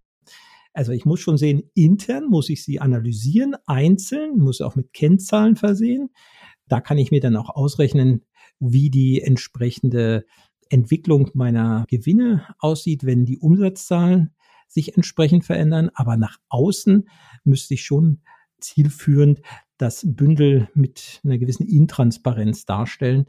[0.73, 5.55] Also ich muss schon sehen, intern muss ich sie analysieren, einzeln, muss auch mit Kennzahlen
[5.55, 6.09] versehen.
[6.67, 8.25] Da kann ich mir dann auch ausrechnen,
[8.59, 10.25] wie die entsprechende
[10.69, 14.33] Entwicklung meiner Gewinne aussieht, wenn die Umsatzzahlen
[14.67, 15.89] sich entsprechend verändern.
[15.93, 17.07] Aber nach außen
[17.43, 18.21] müsste ich schon
[18.59, 19.41] zielführend
[19.77, 23.27] das Bündel mit einer gewissen Intransparenz darstellen,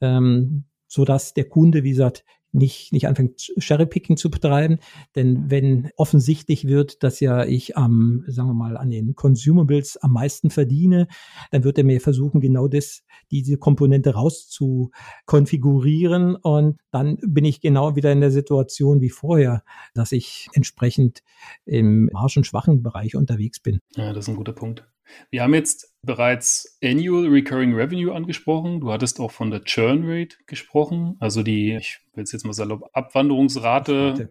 [0.00, 4.78] ähm, so dass der Kunde, wie gesagt, nicht, nicht anfängt, Cherrypicking zu betreiben.
[5.14, 10.12] Denn wenn offensichtlich wird, dass ja ich am, sagen wir mal, an den Consumables am
[10.12, 11.06] meisten verdiene,
[11.50, 16.36] dann wird er mir versuchen, genau das, diese Komponente rauszukonfigurieren.
[16.36, 21.22] Und dann bin ich genau wieder in der Situation wie vorher, dass ich entsprechend
[21.64, 23.80] im margenschwachen Bereich unterwegs bin.
[23.96, 24.86] Ja, das ist ein guter Punkt.
[25.30, 28.80] Wir haben jetzt bereits Annual Recurring Revenue angesprochen.
[28.80, 32.52] Du hattest auch von der Churn Rate gesprochen, also die, ich will es jetzt mal
[32.52, 34.30] salopp, Abwanderungsrate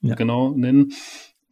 [0.00, 0.14] ja.
[0.14, 0.92] genau nennen.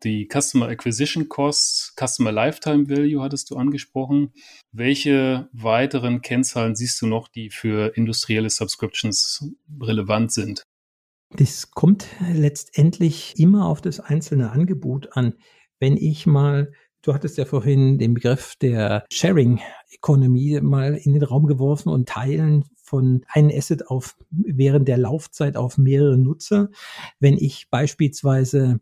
[0.03, 4.33] Die Customer Acquisition Costs, Customer Lifetime Value hattest du angesprochen.
[4.71, 10.63] Welche weiteren Kennzahlen siehst du noch, die für industrielle Subscriptions relevant sind?
[11.31, 15.35] Das kommt letztendlich immer auf das einzelne Angebot an.
[15.81, 16.73] Wenn ich mal
[17.07, 19.61] Du hattest ja vorhin den Begriff der Sharing
[19.93, 25.57] Economy mal in den Raum geworfen und Teilen von einem Asset auf während der Laufzeit
[25.57, 26.69] auf mehrere Nutzer.
[27.21, 28.81] Wenn ich beispielsweise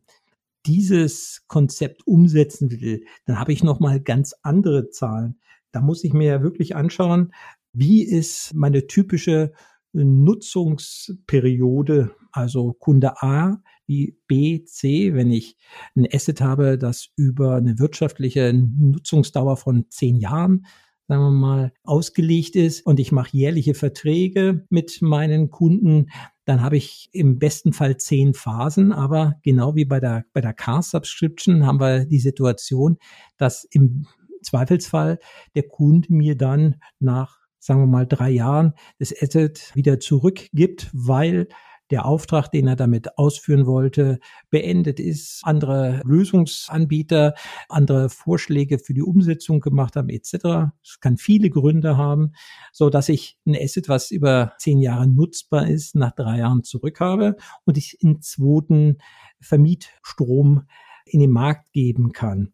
[0.64, 5.38] dieses Konzept umsetzen will, dann habe ich noch mal ganz andere Zahlen.
[5.70, 7.34] Da muss ich mir ja wirklich anschauen,
[7.74, 9.52] wie ist meine typische
[9.92, 15.56] Nutzungsperiode, also Kunde A wie B, C, wenn ich
[15.96, 20.66] ein Asset habe, das über eine wirtschaftliche Nutzungsdauer von zehn Jahren
[21.06, 26.06] sagen wir mal, ausgelegt ist und ich mache jährliche Verträge mit meinen Kunden,
[26.44, 30.54] dann habe ich im besten Fall zehn Phasen, aber genau wie bei der, bei der
[30.54, 32.98] Car Subscription haben wir die Situation,
[33.36, 34.06] dass im
[34.42, 35.18] Zweifelsfall
[35.54, 41.48] der Kunde mir dann nach, sagen wir mal, drei Jahren das Asset wieder zurückgibt, weil
[41.94, 44.18] der Auftrag, den er damit ausführen wollte,
[44.50, 47.34] beendet ist, andere Lösungsanbieter,
[47.68, 50.72] andere Vorschläge für die Umsetzung gemacht haben, etc.
[50.82, 52.32] Es kann viele Gründe haben,
[52.72, 56.98] so dass ich ein Asset, was über zehn Jahre nutzbar ist, nach drei Jahren zurück
[56.98, 58.98] habe und ich in zweiten
[59.40, 60.64] Vermietstrom
[61.04, 62.52] in den Markt geben kann.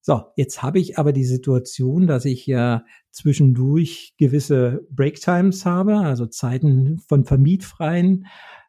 [0.00, 6.26] So, jetzt habe ich aber die Situation, dass ich ja zwischendurch gewisse Breaktimes habe, also
[6.26, 8.26] Zeiten von vermietfreien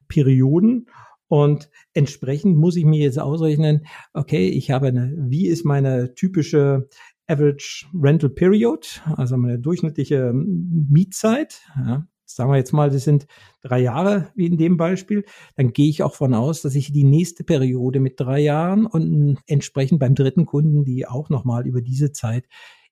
[0.09, 0.89] Perioden.
[1.27, 6.89] Und entsprechend muss ich mir jetzt ausrechnen, okay, ich habe eine, wie ist meine typische
[7.27, 11.61] Average Rental Period, also meine durchschnittliche Mietzeit.
[11.77, 13.27] Ja, sagen wir jetzt mal, das sind
[13.61, 15.23] drei Jahre, wie in dem Beispiel,
[15.55, 19.37] dann gehe ich auch von aus, dass ich die nächste Periode mit drei Jahren und
[19.45, 22.47] entsprechend beim dritten Kunden die auch nochmal über diese Zeit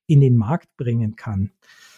[0.06, 1.50] in den Markt bringen kann.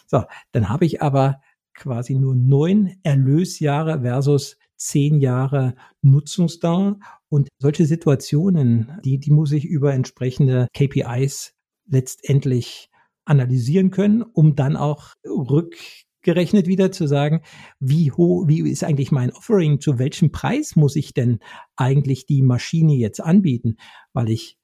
[0.06, 1.40] So, dann habe ich aber
[1.74, 6.98] quasi nur neun Erlösjahre versus zehn Jahre Nutzungsdauer.
[7.28, 11.52] Und solche Situationen, die, die muss ich über entsprechende KPIs
[11.86, 12.88] letztendlich
[13.24, 17.42] analysieren können, um dann auch rückgerechnet wieder zu sagen,
[17.78, 21.38] wie hoch, wie ist eigentlich mein Offering, zu welchem Preis muss ich denn
[21.76, 23.76] eigentlich die Maschine jetzt anbieten,
[24.12, 24.56] weil ich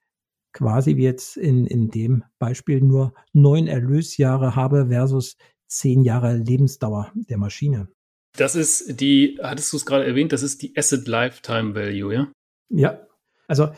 [0.53, 5.37] quasi jetzt in, in dem Beispiel nur neun Erlösjahre habe versus
[5.69, 7.89] zehn Jahre Lebensdauer der Maschine.
[8.37, 12.33] Das ist die, hattest du es gerade erwähnt, das ist die Asset Lifetime Value, ja?
[12.69, 13.07] Ja,
[13.47, 13.71] also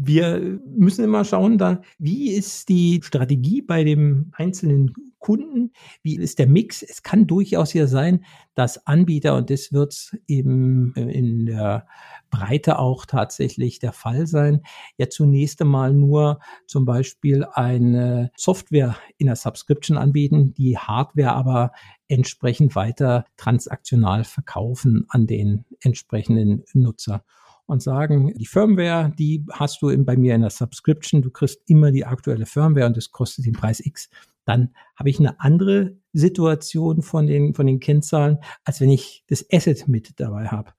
[0.00, 5.72] wir müssen immer schauen, da, wie ist die Strategie bei dem einzelnen Kunden?
[6.04, 6.84] Wie ist der Mix?
[6.84, 11.88] Es kann durchaus ja sein, dass Anbieter, und das wird eben in der
[12.30, 14.62] Breite auch tatsächlich der Fall sein,
[14.98, 21.72] ja zunächst einmal nur zum Beispiel eine Software in der Subscription anbieten, die Hardware aber
[22.06, 27.24] entsprechend weiter transaktional verkaufen an den entsprechenden Nutzer
[27.68, 31.60] und sagen, die Firmware, die hast du in, bei mir in der Subscription, du kriegst
[31.66, 34.08] immer die aktuelle Firmware und das kostet den Preis X.
[34.46, 39.44] Dann habe ich eine andere Situation von den, von den Kennzahlen, als wenn ich das
[39.52, 40.72] Asset mit dabei habe.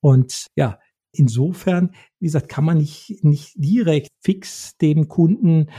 [0.00, 0.78] Und ja,
[1.12, 5.70] insofern, wie gesagt, kann man nicht, nicht direkt fix dem Kunden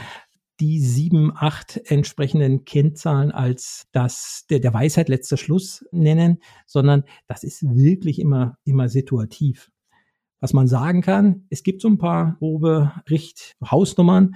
[0.59, 7.43] die sieben, acht entsprechenden Kennzahlen als das der, der Weisheit letzter Schluss nennen, sondern das
[7.43, 9.69] ist wirklich immer, immer situativ.
[10.39, 14.35] Was man sagen kann, es gibt so ein paar grobe Richthausnummern.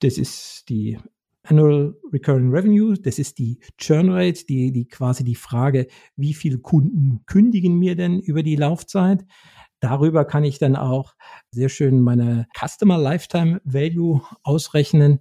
[0.00, 0.98] Das ist die
[1.44, 6.58] Annual Recurring Revenue, das ist die Churn Rate, die, die quasi die Frage, wie viele
[6.58, 9.24] Kunden kündigen mir denn über die Laufzeit?
[9.80, 11.14] Darüber kann ich dann auch
[11.50, 15.20] sehr schön meine Customer Lifetime Value ausrechnen.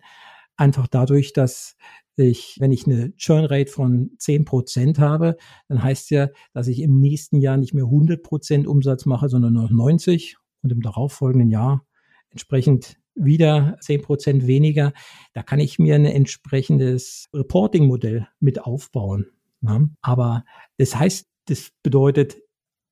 [0.58, 1.76] Einfach dadurch, dass
[2.18, 5.36] ich, wenn ich eine Churn Rate von 10% habe,
[5.68, 9.70] dann heißt ja, dass ich im nächsten Jahr nicht mehr 100% Umsatz mache, sondern nur
[9.70, 11.86] 90 und im darauffolgenden Jahr
[12.30, 14.94] entsprechend wieder 10% weniger.
[15.34, 19.28] Da kann ich mir ein entsprechendes Reporting-Modell mit aufbauen.
[19.62, 19.82] Ja?
[20.02, 20.46] Aber
[20.78, 22.38] das heißt, das bedeutet,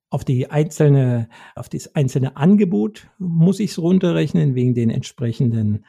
[0.09, 5.85] auf die einzelne, auf das einzelne Angebot muss ich es runterrechnen wegen den entsprechenden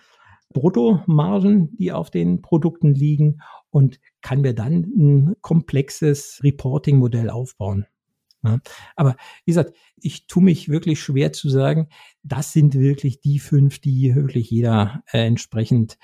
[0.55, 7.87] Bruttomargen, die auf den Produkten liegen und kann mir dann ein komplexes Reporting-Modell aufbauen.
[8.43, 8.59] Ja,
[8.95, 11.88] aber wie gesagt, ich tue mich wirklich schwer zu sagen,
[12.23, 15.99] das sind wirklich die fünf, die wirklich jeder äh, entsprechend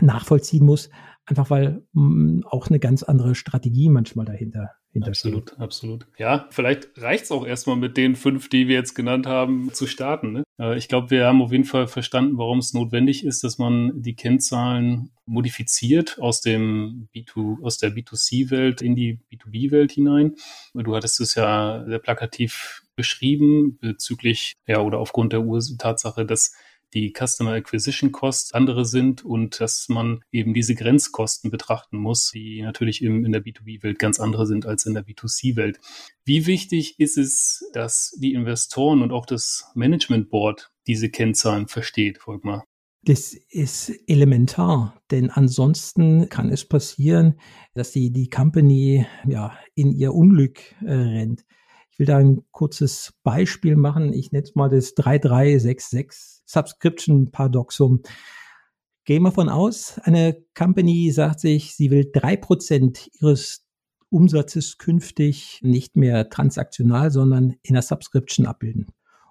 [0.00, 0.90] nachvollziehen muss,
[1.24, 6.06] einfach weil mh, auch eine ganz andere Strategie manchmal dahinter Absolut, absolut.
[6.18, 9.86] Ja, vielleicht reicht es auch erstmal mit den fünf, die wir jetzt genannt haben, zu
[9.86, 10.32] starten.
[10.32, 10.44] Ne?
[10.58, 14.02] Äh, ich glaube, wir haben auf jeden Fall verstanden, warum es notwendig ist, dass man
[14.02, 20.36] die Kennzahlen modifiziert aus dem B2, aus der B2C-Welt in die B2B-Welt hinein.
[20.74, 25.44] Du hattest es ja sehr plakativ beschrieben bezüglich, ja, oder aufgrund der
[25.78, 26.52] Tatsache, dass
[26.94, 32.62] die Customer Acquisition Costs andere sind und dass man eben diese Grenzkosten betrachten muss, die
[32.62, 35.78] natürlich im, in der B2B-Welt ganz andere sind als in der B2C-Welt.
[36.24, 42.18] Wie wichtig ist es, dass die Investoren und auch das Management Board diese Kennzahlen versteht,
[42.18, 42.64] Volkmar?
[43.06, 47.38] Das ist elementar, denn ansonsten kann es passieren,
[47.72, 51.44] dass die, die Company ja in ihr Unglück äh, rennt.
[51.96, 54.12] Ich will da ein kurzes Beispiel machen.
[54.12, 58.02] Ich nenne es mal das 3366 Subscription Paradoxum.
[59.06, 63.66] Gehen wir von aus, eine Company sagt sich, sie will drei Prozent ihres
[64.10, 68.88] Umsatzes künftig nicht mehr transaktional, sondern in der Subscription abbilden.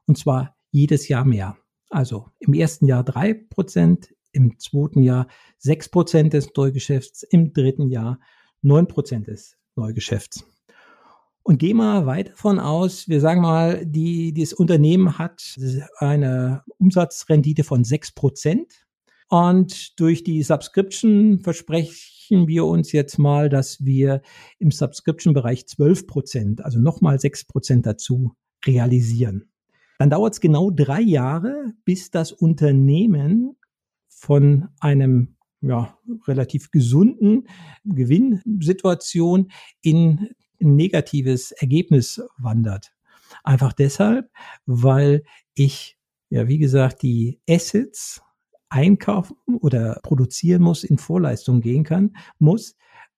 [0.08, 1.58] Und zwar jedes Jahr mehr.
[1.92, 5.28] Also im ersten Jahr drei Prozent, im zweiten Jahr
[5.60, 8.20] sechs Prozent des Neugeschäfts, im dritten Jahr
[8.64, 10.48] neun Prozent des Neugeschäfts.
[11.48, 15.56] Und geh mal weit davon aus, wir sagen mal, die, dieses Unternehmen hat
[16.00, 18.88] eine Umsatzrendite von sechs Prozent.
[19.30, 24.24] Und durch die Subscription versprechen wir uns jetzt mal, dass wir
[24.58, 29.52] im Subscription-Bereich zwölf Prozent, also nochmal sechs Prozent dazu realisieren.
[30.00, 33.56] Dann dauert es genau drei Jahre, bis das Unternehmen
[34.08, 35.96] von einem ja,
[36.28, 37.48] relativ gesunden
[37.84, 39.52] Gewinnsituation
[39.84, 42.94] in negatives Ergebnis wandert.
[43.44, 44.30] Einfach deshalb,
[44.66, 45.98] weil ich,
[46.30, 48.22] ja, wie gesagt, die Assets
[48.70, 52.76] einkaufen oder produzieren muss, in Vorleistung gehen kann, muss,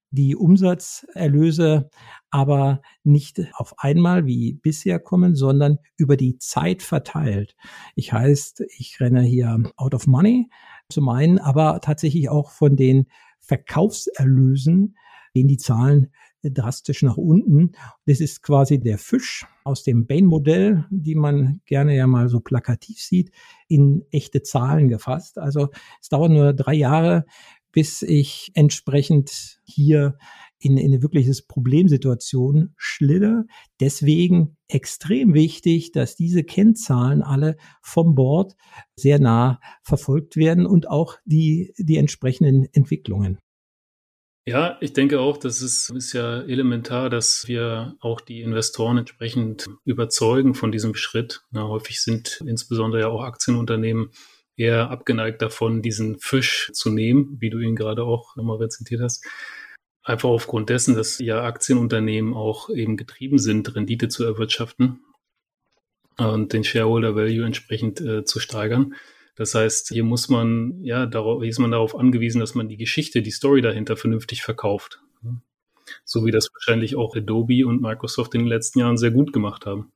[0.09, 1.89] die Umsatzerlöse
[2.29, 7.55] aber nicht auf einmal wie bisher kommen, sondern über die Zeit verteilt.
[7.95, 10.49] Ich heißt, ich renne hier out of money
[10.89, 13.07] zum einen, aber tatsächlich auch von den
[13.39, 14.95] Verkaufserlösen
[15.33, 16.11] gehen die Zahlen
[16.43, 17.71] drastisch nach unten.
[18.05, 22.99] Das ist quasi der Fisch aus dem Bain-Modell, die man gerne ja mal so plakativ
[22.99, 23.31] sieht,
[23.67, 25.37] in echte Zahlen gefasst.
[25.37, 25.69] Also
[26.01, 27.25] es dauert nur drei Jahre,
[27.71, 30.17] bis ich entsprechend hier
[30.59, 33.45] in, in eine wirkliche Problemsituation schlitter.
[33.79, 38.55] Deswegen extrem wichtig, dass diese Kennzahlen alle vom Board
[38.95, 43.37] sehr nah verfolgt werden und auch die, die entsprechenden Entwicklungen.
[44.47, 49.67] Ja, ich denke auch, das ist, ist ja elementar, dass wir auch die Investoren entsprechend
[49.83, 51.41] überzeugen von diesem Schritt.
[51.51, 54.09] Na, häufig sind insbesondere ja auch Aktienunternehmen
[54.55, 59.25] eher abgeneigt davon, diesen Fisch zu nehmen, wie du ihn gerade auch nochmal rezitiert hast.
[60.01, 65.01] Einfach aufgrund dessen, dass ja Aktienunternehmen auch eben getrieben sind, Rendite zu erwirtschaften
[66.17, 68.95] und den Shareholder Value entsprechend äh, zu steigern.
[69.37, 72.77] Das heißt, hier muss man, ja, darauf, hier ist man darauf angewiesen, dass man die
[72.77, 74.99] Geschichte, die Story dahinter vernünftig verkauft.
[76.03, 79.65] So wie das wahrscheinlich auch Adobe und Microsoft in den letzten Jahren sehr gut gemacht
[79.65, 79.91] haben.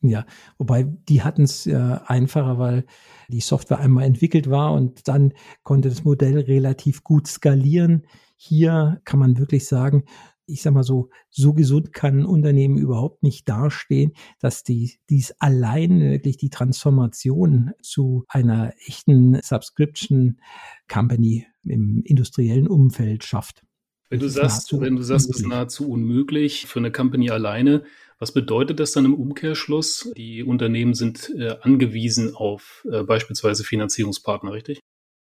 [0.00, 0.26] Ja,
[0.58, 2.84] wobei die hatten es äh, einfacher, weil
[3.28, 5.32] die Software einmal entwickelt war und dann
[5.64, 8.06] konnte das Modell relativ gut skalieren.
[8.36, 10.04] Hier kann man wirklich sagen,
[10.46, 15.32] ich sag mal so, so gesund kann ein Unternehmen überhaupt nicht dastehen, dass die, dies
[15.38, 20.40] allein wirklich die Transformation zu einer echten Subscription
[20.92, 23.62] Company im industriellen Umfeld schafft.
[24.10, 27.82] Wenn du sagst, wenn du sagst, es ist nahezu unmöglich für eine Company alleine,
[28.18, 30.12] was bedeutet das dann im Umkehrschluss?
[30.16, 34.80] Die Unternehmen sind äh, angewiesen auf äh, beispielsweise Finanzierungspartner, richtig?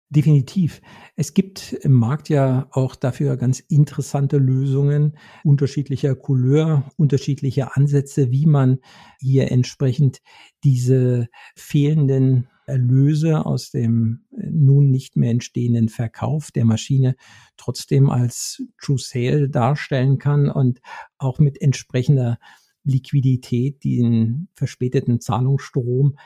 [0.08, 0.82] Definitiv.
[1.16, 8.46] Es gibt im Markt ja auch dafür ganz interessante Lösungen unterschiedlicher Couleur, unterschiedlicher Ansätze, wie
[8.46, 8.78] man
[9.18, 10.22] hier entsprechend
[10.62, 11.26] diese
[11.56, 17.16] fehlenden Erlöse aus dem äh, nun nicht mehr entstehenden Verkauf der Maschine
[17.56, 20.80] trotzdem als True Sale darstellen kann und
[21.18, 22.38] auch mit entsprechender
[22.84, 26.16] Liquidität den verspäteten Zahlungsstrom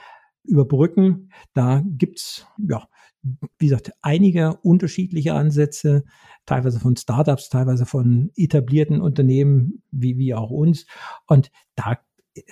[0.50, 1.30] überbrücken.
[1.54, 2.86] Da gibt's ja,
[3.22, 6.04] wie gesagt, einige unterschiedliche Ansätze,
[6.46, 10.86] teilweise von Startups, teilweise von etablierten Unternehmen wie, wie auch uns.
[11.26, 11.98] Und da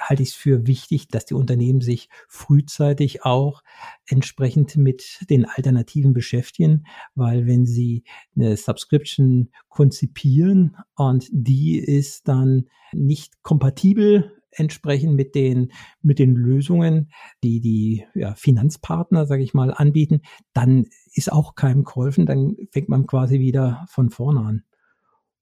[0.00, 3.62] halte ich es für wichtig, dass die Unternehmen sich frühzeitig auch
[4.06, 6.84] entsprechend mit den Alternativen beschäftigen,
[7.14, 8.04] weil wenn sie
[8.36, 15.72] eine Subscription konzipieren und die ist dann nicht kompatibel entsprechend mit den
[16.02, 17.10] mit den Lösungen,
[17.42, 20.20] die die ja, Finanzpartner, sage ich mal, anbieten,
[20.52, 22.26] dann ist auch keinem geholfen.
[22.26, 24.62] Dann fängt man quasi wieder von vorne an.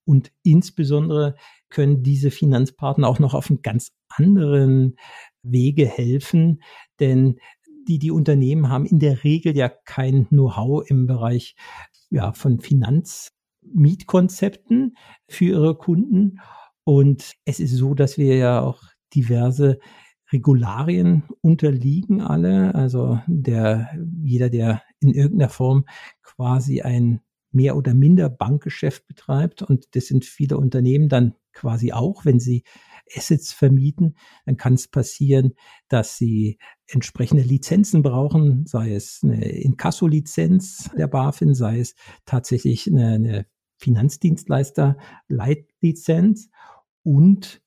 [0.05, 1.35] Und insbesondere
[1.69, 4.97] können diese Finanzpartner auch noch auf einem ganz anderen
[5.43, 6.63] Wege helfen,
[7.01, 7.41] denn
[7.89, 11.57] die, die Unternehmen haben in der Regel ja kein Know-how im Bereich
[12.11, 14.97] ja, von Finanzmietkonzepten
[15.29, 16.41] für ihre Kunden.
[16.85, 18.83] Und es ist so, dass wir ja auch
[19.15, 19.79] diverse
[20.33, 22.75] Regularien unterliegen alle.
[22.75, 23.91] Also der,
[24.23, 25.87] jeder, der in irgendeiner Form
[26.23, 27.21] quasi ein
[27.53, 32.65] mehr oder minder Bankgeschäft betreibt und das sind viele Unternehmen dann quasi auch, wenn sie
[33.17, 35.55] Assets vermieten, dann kann es passieren,
[35.89, 41.95] dass sie entsprechende Lizenzen brauchen, sei es eine Inkasso-Lizenz der BaFin, sei es
[42.27, 43.47] tatsächlich eine, eine
[43.79, 46.51] Finanzdienstleister-Leitlizenz
[47.03, 47.63] und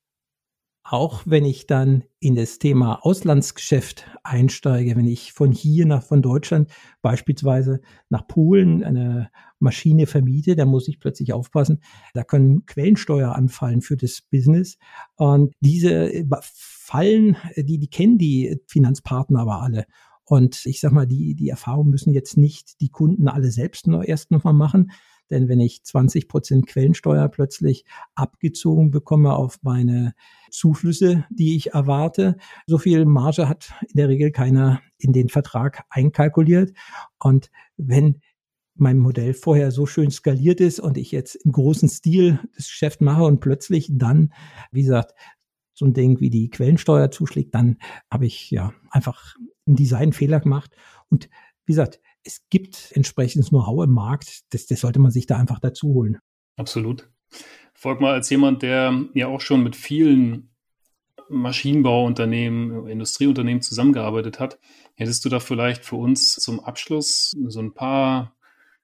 [0.91, 6.23] auch wenn ich dann in das Thema Auslandsgeschäft einsteige, wenn ich von hier nach von
[6.23, 6.71] Deutschland
[7.03, 7.79] beispielsweise
[8.09, 9.29] nach Polen eine
[9.59, 11.81] Maschine vermiete, dann muss ich plötzlich aufpassen,
[12.15, 14.79] da können Quellensteuer anfallen für das Business.
[15.15, 16.11] Und diese
[16.41, 19.85] Fallen, die, die kennen die Finanzpartner aber alle.
[20.23, 24.03] Und ich sag mal, die, die Erfahrung müssen jetzt nicht die Kunden alle selbst noch
[24.03, 24.91] erst nochmal machen,
[25.29, 30.13] denn wenn ich 20 Prozent Quellensteuer plötzlich abgezogen bekomme auf meine
[30.51, 35.83] Zuflüsse, die ich erwarte, so viel Marge hat in der Regel keiner in den Vertrag
[35.89, 36.73] einkalkuliert.
[37.19, 38.21] Und wenn
[38.75, 43.01] mein Modell vorher so schön skaliert ist und ich jetzt im großen Stil das Geschäft
[43.01, 44.33] mache und plötzlich dann,
[44.71, 45.13] wie gesagt,
[45.73, 47.77] so ein Ding wie die Quellensteuer zuschlägt, dann
[48.11, 50.75] habe ich ja einfach einen Designfehler gemacht.
[51.09, 51.29] Und
[51.65, 55.59] wie gesagt, es gibt entsprechendes Know-how im Markt, das, das sollte man sich da einfach
[55.59, 56.19] dazu holen.
[56.57, 57.09] Absolut.
[57.73, 60.49] Folg mal als jemand, der ja auch schon mit vielen
[61.29, 64.59] Maschinenbauunternehmen, Industrieunternehmen zusammengearbeitet hat,
[64.95, 68.35] hättest du da vielleicht für uns zum Abschluss so ein paar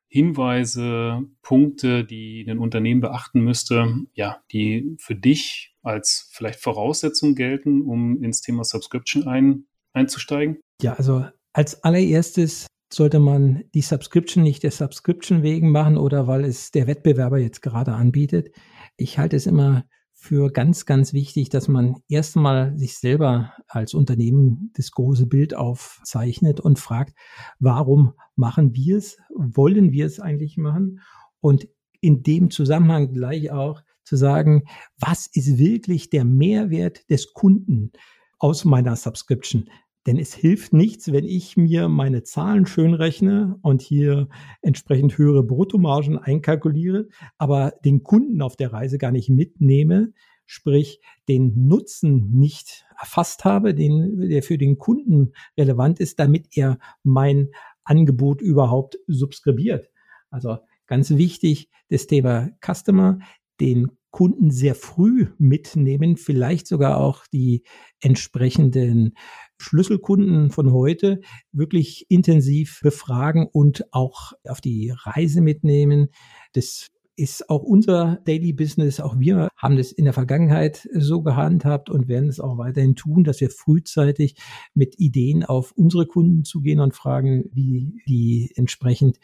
[0.07, 7.81] Hinweise, Punkte, die ein Unternehmen beachten müsste, ja, die für dich als vielleicht Voraussetzung gelten,
[7.81, 10.59] um ins Thema Subscription ein, einzusteigen?
[10.81, 16.45] Ja, also als allererstes sollte man die Subscription nicht der Subscription wegen machen oder weil
[16.45, 18.51] es der Wettbewerber jetzt gerade anbietet.
[18.97, 24.71] Ich halte es immer für ganz, ganz wichtig, dass man erstmal sich selber als Unternehmen
[24.73, 27.15] das große Bild aufzeichnet und fragt,
[27.59, 29.17] warum machen wir es?
[29.35, 31.01] Wollen wir es eigentlich machen?
[31.41, 31.67] Und
[32.01, 34.63] in dem Zusammenhang gleich auch zu sagen,
[34.97, 37.91] was ist wirklich der Mehrwert des Kunden
[38.39, 39.69] aus meiner Subscription?
[40.05, 44.27] Denn es hilft nichts, wenn ich mir meine Zahlen schön rechne und hier
[44.61, 50.13] entsprechend höhere Bruttomargen einkalkuliere, aber den Kunden auf der Reise gar nicht mitnehme,
[50.45, 56.77] sprich den Nutzen nicht erfasst habe, den, der für den Kunden relevant ist, damit er
[57.03, 57.49] mein
[57.83, 59.89] Angebot überhaupt subskribiert.
[60.29, 63.19] Also ganz wichtig, das Thema Customer,
[63.59, 67.63] den Kunden sehr früh mitnehmen, vielleicht sogar auch die
[67.99, 69.15] entsprechenden
[69.57, 76.09] Schlüsselkunden von heute wirklich intensiv befragen und auch auf die Reise mitnehmen.
[76.53, 78.99] Das ist auch unser Daily Business.
[78.99, 83.23] Auch wir haben das in der Vergangenheit so gehandhabt und werden es auch weiterhin tun,
[83.23, 84.35] dass wir frühzeitig
[84.73, 89.19] mit Ideen auf unsere Kunden zugehen und fragen, wie die entsprechend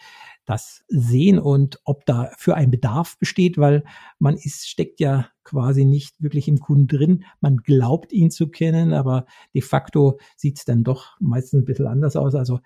[0.45, 3.83] das sehen und ob da für ein Bedarf besteht, weil
[4.19, 7.23] man ist, steckt ja quasi nicht wirklich im Kunden drin.
[7.39, 11.87] Man glaubt ihn zu kennen, aber de facto sieht es dann doch meistens ein bisschen
[11.87, 12.35] anders aus.
[12.35, 12.59] Also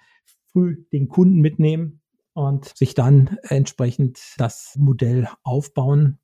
[0.52, 2.02] früh den Kunden mitnehmen,
[2.36, 6.20] und sich dann entsprechend das Modell aufbauen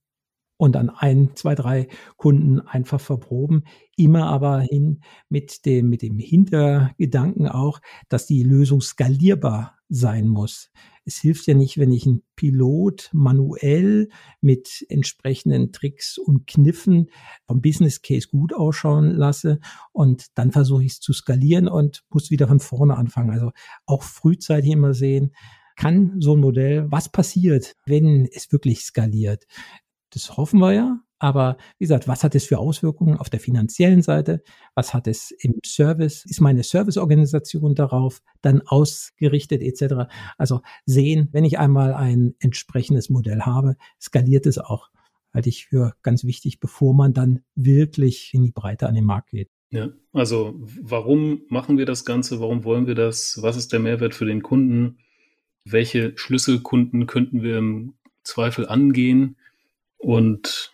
[0.57, 1.87] und an ein, zwei, drei
[2.17, 3.63] Kunden einfach verproben.
[3.95, 10.69] Immer aber hin mit dem, mit dem Hintergedanken auch, dass die Lösung skalierbar sein muss.
[11.03, 14.09] Es hilft ja nicht, wenn ich einen Pilot manuell
[14.39, 17.09] mit entsprechenden Tricks und Kniffen
[17.47, 19.59] vom Business Case gut ausschauen lasse
[19.93, 23.31] und dann versuche ich es zu skalieren und muss wieder von vorne anfangen.
[23.31, 23.51] Also
[23.85, 25.31] auch frühzeitig immer sehen,
[25.81, 29.47] kann so ein Modell, was passiert, wenn es wirklich skaliert?
[30.11, 30.99] Das hoffen wir ja.
[31.17, 34.43] Aber wie gesagt, was hat es für Auswirkungen auf der finanziellen Seite?
[34.75, 36.23] Was hat es im Service?
[36.25, 40.07] Ist meine Serviceorganisation darauf dann ausgerichtet etc.?
[40.37, 44.89] Also sehen, wenn ich einmal ein entsprechendes Modell habe, skaliert es auch.
[45.33, 49.31] Halte ich für ganz wichtig, bevor man dann wirklich in die Breite an den Markt
[49.31, 49.49] geht.
[49.71, 52.39] Ja, also warum machen wir das Ganze?
[52.39, 53.39] Warum wollen wir das?
[53.41, 54.99] Was ist der Mehrwert für den Kunden?
[55.65, 57.93] Welche Schlüsselkunden könnten wir im
[58.23, 59.37] Zweifel angehen
[59.97, 60.73] und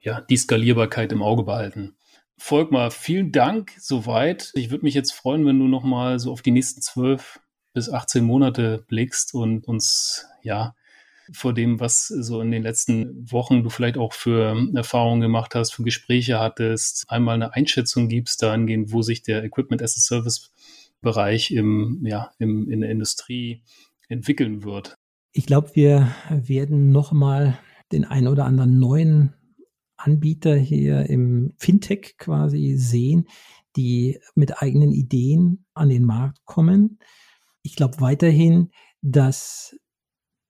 [0.00, 1.96] ja, die Skalierbarkeit im Auge behalten.
[2.36, 4.50] Volkmar, vielen Dank soweit.
[4.54, 7.40] Ich würde mich jetzt freuen, wenn du nochmal so auf die nächsten zwölf
[7.72, 10.74] bis 18 Monate blickst und uns ja
[11.32, 15.72] vor dem, was so in den letzten Wochen du vielleicht auch für Erfahrungen gemacht hast,
[15.72, 20.52] für Gespräche hattest, einmal eine Einschätzung gibst dahingehend, wo sich der Equipment as a Service
[21.00, 23.62] Bereich im, ja, im, in der Industrie
[24.08, 24.94] entwickeln wird.
[25.32, 27.58] Ich glaube, wir werden nochmal
[27.92, 29.34] den einen oder anderen neuen
[29.96, 33.26] Anbieter hier im Fintech quasi sehen,
[33.76, 36.98] die mit eigenen Ideen an den Markt kommen.
[37.62, 38.70] Ich glaube weiterhin,
[39.02, 39.76] dass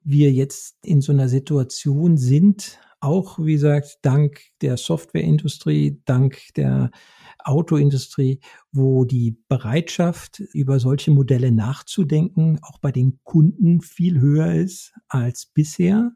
[0.02, 6.90] wir jetzt in so einer Situation sind, auch wie gesagt, dank der Softwareindustrie, dank der
[7.38, 8.40] Autoindustrie,
[8.72, 15.46] wo die Bereitschaft, über solche Modelle nachzudenken, auch bei den Kunden viel höher ist als
[15.46, 16.12] bisher.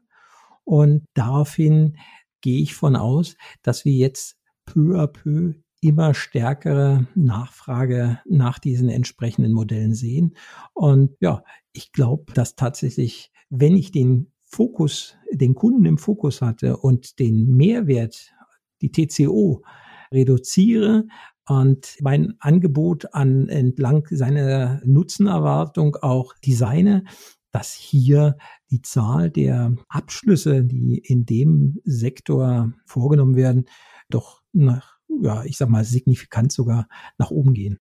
[0.63, 1.97] Und daraufhin
[2.41, 8.89] gehe ich von aus, dass wir jetzt peu à peu immer stärkere Nachfrage nach diesen
[8.89, 10.35] entsprechenden Modellen sehen.
[10.73, 16.77] Und ja, ich glaube, dass tatsächlich, wenn ich den Fokus, den Kunden im Fokus hatte
[16.77, 18.33] und den Mehrwert,
[18.81, 19.63] die TCO
[20.11, 21.05] reduziere
[21.47, 27.03] und mein Angebot an entlang seiner Nutzenerwartung auch designe,
[27.51, 28.37] dass hier
[28.71, 33.65] die Zahl der Abschlüsse, die in dem Sektor vorgenommen werden,
[34.09, 36.87] doch nach, ja, ich sag mal, signifikant sogar
[37.17, 37.79] nach oben gehen.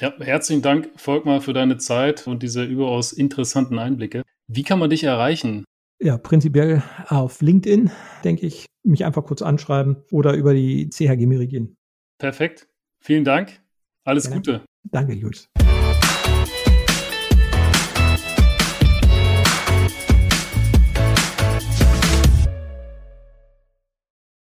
[0.00, 4.22] Ja, herzlichen Dank, Volkmar, für deine Zeit und diese überaus interessanten Einblicke.
[4.46, 5.64] Wie kann man dich erreichen?
[5.98, 7.90] Ja, prinzipiell auf LinkedIn,
[8.22, 11.76] denke ich, mich einfach kurz anschreiben oder über die CHG Meridian.
[12.18, 12.68] Perfekt.
[13.00, 13.62] Vielen Dank.
[14.04, 14.36] Alles Gerne.
[14.36, 14.64] Gute.
[14.90, 15.48] Danke, Jules.